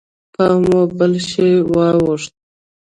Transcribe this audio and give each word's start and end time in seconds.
پام 0.33 0.55
مو 0.67 0.81
په 0.89 0.95
بل 0.99 1.13
شي 1.29 1.49
واوښت. 1.73 2.33